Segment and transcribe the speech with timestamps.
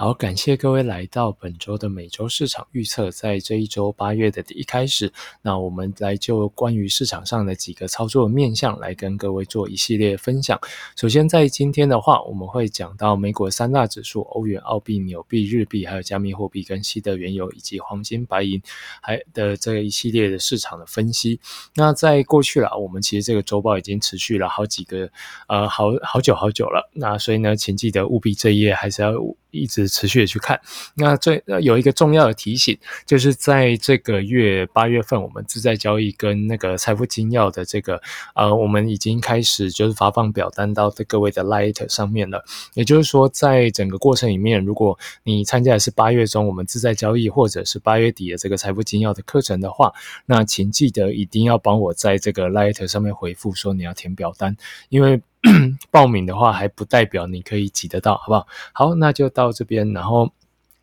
[0.00, 3.10] 好，感谢各位来到本周的每周市场预测。
[3.10, 10.56] 在这一周八月的第一开始，那我们来就关于市场上的几个操作面向来跟各位做一系列分享。
[10.94, 18.62] 首先，在今天的话，我们会讲到美国三大指数：欧元、澳币、纽币、日币，还有加密货币跟西德原油以及黄金、白银，
[19.02, 21.40] 还的这一系列的市场的分析。
[21.74, 25.10] 那在过去了，我们其实这个周报已经持续了好几个
[25.48, 26.88] 呃好好久好久了。
[26.94, 29.12] 那所以呢，请记得务必这一页还是要。
[29.50, 30.60] 一直持续的去看，
[30.94, 38.00] 那最有一个重要的提醒，就是在这个月八月份，我们自在交易跟那个财富金要的这个
[38.34, 42.44] 呃，我们已经开始就是发放表单到各位的 Light 上面了。
[42.74, 49.92] 也就是说，在整个过程里面，如果你参加的是八月中我们自在交易，或者是八月底的这个财富金要的课程的话，
[50.26, 54.56] 那请记得一定要帮我在这个 Light 上面回复说你要填表单，
[54.88, 55.20] 因为。
[55.90, 58.46] 报名的话还不代表你可以挤得到，好不好？
[58.72, 60.30] 好，那就到这边，然后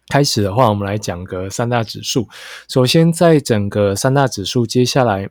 [0.07, 2.27] 开始的话，我们来讲个三大指数。
[2.67, 5.29] 首先，在整个三大指数，接下来。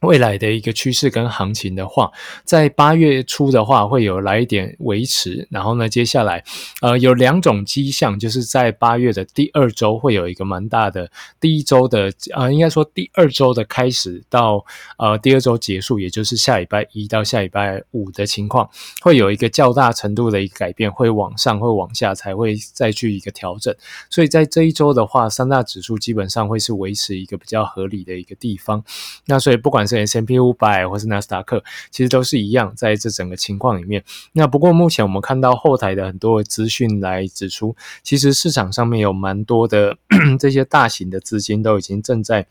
[0.00, 2.12] 未来的一个趋势跟行情的话，
[2.44, 6.44] 在八月初的话会有来一点维持，然后呢，接下来
[6.82, 14.64] 呃有两种迹象，就是在八月的第二周会有一个蛮大的，第一周的呃应该说第二周的开始到
[14.98, 18.70] 呃第二周结束，也就是下礼拜一到下礼拜五的情况，
[19.02, 23.74] 会有一个较大程度的一个改变，会往上会往下才会再去一个调整，
[24.08, 28.84] 所以在这一周的话，三大指数基本上会是维持一个比较合理的一个地方，
[29.26, 29.87] 那所以不管。
[29.88, 34.04] 是 S M P 五百或是纳斯达克，其实都是一样，在这整个情况里面。
[34.32, 39.96] 那不过目前我们看到后台的很多资讯来指出，其实市场上面有蛮多的
[40.38, 42.46] 这些大型的资金都已经正在。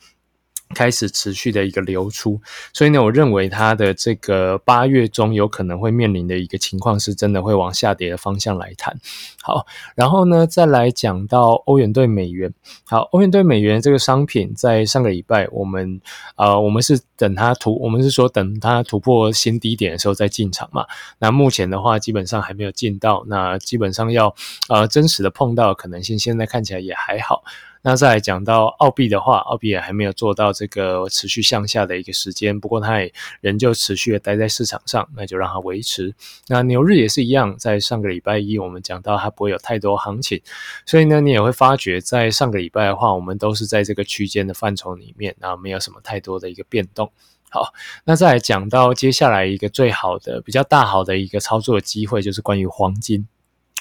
[0.75, 2.39] 开始持续的一个流出，
[2.73, 8.99] 所以呢，我认为它的这个八月中有可能会面临的一个情况，是真的会往下跌的方向来谈。
[9.41, 12.53] 好，然后呢，再来讲到欧元对美元。
[12.85, 16.01] 好，欧元对美元这个商品，在上个礼拜，我们
[16.35, 20.85] 呃，我们是等它突，我们是说等它突破新低点的时候再进场嘛。
[21.19, 24.35] 那目前的话，基本上还没有进到，那基本上要
[24.67, 27.43] 呃真实的碰到可能性，现在看起来也还好。
[27.89, 36.13] 那再来讲到澳币的话，澳币也还没有做到这个持续向下的一个时间，不过它也仍旧持续的待在市场上，那就让它维持。
[36.49, 40.41] 那牛日也是一样，在上个礼拜一我们讲到它不会有太多行情，
[40.85, 47.09] 所以呢，你也会发觉在上个礼拜的话，我们都是在这个区间的范畴里面，然后没有什么太多的一个变动。
[47.49, 47.71] 好，
[48.03, 53.25] 那再来讲到接下来一个最好的、比较大好的一个操作机会，就是关于黄金。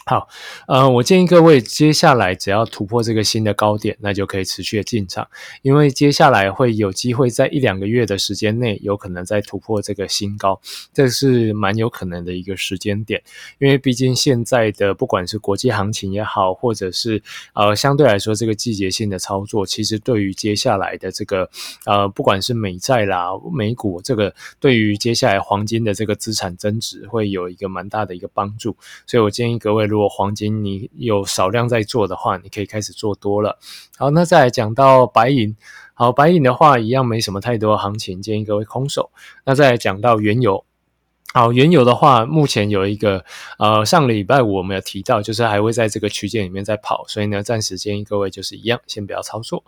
[0.09, 0.29] 好，
[0.69, 5.27] 呃，我建议各位接下来只要突破这个新的高点，那就可以持续的进场，
[5.63, 10.61] 因为接下来会有机会在一两个月的时间内，有可能再突破这个新高，
[10.95, 13.21] 这是蛮有可能的一个时间点。
[13.59, 17.21] 因为毕竟现在的不管是国际行情也好，或者是
[17.55, 21.51] 呃相对来说这个季节性的操作，其实对于接下来的这个
[21.85, 33.59] 呃不管是美债啦、美股这个，对于接下来黄金的这个资产增值会有一个蛮大的一个帮助，所以我建议各位如如果黄金你有少量在做的话，你可以开始做多了。
[33.97, 35.57] 好，那再来讲到白银，
[35.95, 39.11] 好，白银的话一样没什么太多行情，建议各位空手。
[39.47, 40.63] 那再来讲到原油，
[41.33, 43.25] 好，原油的话目前有一个
[43.59, 49.65] 呃，上个礼拜五我们有提到，就是还会在这个区间里面在跑，所以呢，暂时建议各位就是一样，先不要操作。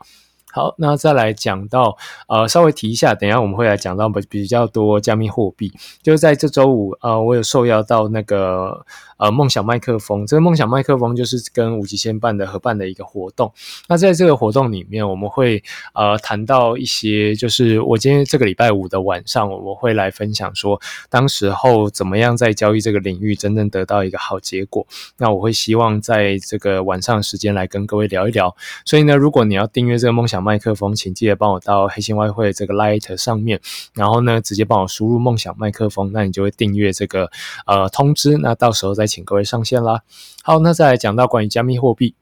[0.52, 5.72] 好，那再来讲到呃，稍微提一下，等下我们会来讲到比比较多加密货币，
[6.02, 8.84] 就是在这周五呃，我有受邀到那个。
[9.18, 13.52] 呃，梦想麦克风，这个梦想麦克风就是跟五极仙办的合办的一个活动。
[13.88, 15.60] 那在这个活动里面，我们会
[15.92, 20.80] 呃谈到一些，就是我今天这个礼拜五的晚上，我会来分享说，
[21.10, 24.86] 当时候怎么样在交易这个领域真正得到一个好结果。
[25.16, 28.54] 那我会希望在这个晚上时间来跟各位聊一聊。
[28.84, 33.60] 所以呢，如果你要订阅这个梦想麦克风，请记得帮我到黑心外汇这个 Light 上面，
[33.94, 37.28] 然后呢直接帮我输入梦想麦克风，那你就会订阅这个
[37.66, 38.38] 呃通知。
[38.38, 39.08] 那到时候再。
[39.08, 40.02] 请各位上线啦！
[40.42, 42.14] 好，那再来讲到关于加密货币。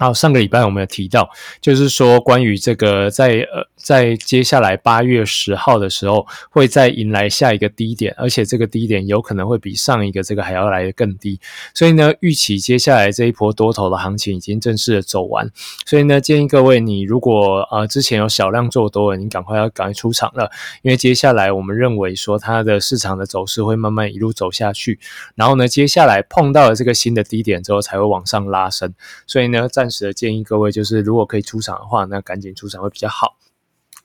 [0.00, 1.30] 好，上个礼拜我们有提到，
[1.60, 11.38] 就是说关于这个在呃在接下来八月十号的时候，会再迎来下一个低点，而且这个低点有可能会比上一个这个还要来的更低。
[11.74, 15.48] 所以呢，预期接下来这一波多头的行情已经正式的走完。
[15.86, 20.50] 所以呢，建议各位你如果呃之前有小量做多，你赶快要赶快出场了，
[20.82, 24.98] 因为接下来我们认为说它的市场的走势会慢慢一路走下去，
[25.36, 28.92] 然后呢，接下来碰到了这个新的低点之后，才会往上拉升。
[29.28, 33.36] 所以呢，在暂时的建议各位就是，如果可以出场的话，那赶紧出场会比较好。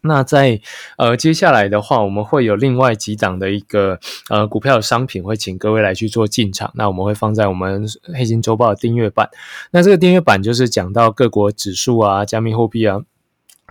[0.01, 0.59] 那在
[0.97, 3.97] 呃接下来的话，我们会有另外几档的一个
[4.29, 6.69] 呃股票的商品，会请各位来去做进场。
[6.75, 9.29] 那我们会放在我们黑金周报的订阅版。
[9.71, 12.99] 那这个订阅版就是讲到各国指数啊、加密货币啊。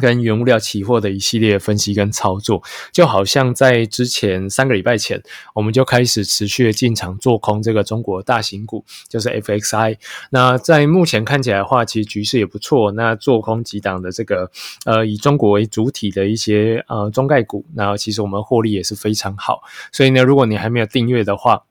[0.00, 2.62] 跟原物料期货的一系列分析跟操作，
[2.92, 5.22] 就好像在之前三个礼拜前，
[5.54, 9.96] 我们就开始持续的进场做空这个中国大型股，就是 FXI。
[10.30, 12.92] 那在目前看起来的话，其实局势也不错。
[12.92, 14.50] 那做空几档的这个
[14.84, 19.62] 呃以中国为主体的一些呃中概股，那其实我们获利也是非常好。
[19.92, 21.62] 所以呢，如果你还没有订阅的话，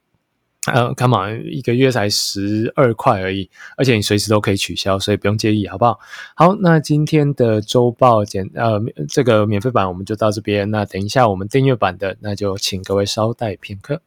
[0.74, 1.42] 呃，，come on，？
[1.46, 6.00] 一个月才十二块而已，而且你随时都可以取消，所以不用介意，好不好？
[6.36, 10.70] 好，那今天的周报简呃这个免费版我们就到这边。
[10.70, 14.02] 那等一下我们订阅版的，那就请各位稍待片刻。